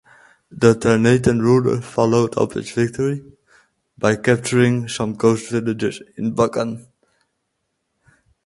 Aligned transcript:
The 0.49 0.73
Ternatan 0.73 1.39
ruler 1.41 1.79
followed 1.79 2.35
up 2.35 2.53
his 2.53 2.71
victory 2.71 3.23
by 3.99 4.15
capturing 4.15 4.87
some 4.87 5.15
coast 5.15 5.51
villages 5.51 6.01
in 6.17 6.33
Bacan. 6.33 6.87